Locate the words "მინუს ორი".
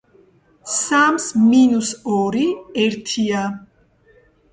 1.51-2.45